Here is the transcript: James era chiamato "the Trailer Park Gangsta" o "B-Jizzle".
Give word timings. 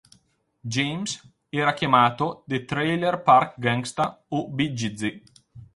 James 0.65 1.21
era 1.51 1.75
chiamato 1.75 2.43
"the 2.47 2.65
Trailer 2.65 3.21
Park 3.21 3.59
Gangsta" 3.59 4.23
o 4.29 4.49
"B-Jizzle". 4.49 5.21